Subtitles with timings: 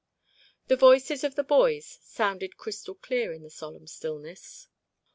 [0.65, 4.67] The voices of the boys sounded crystal clear in the solemn stillness.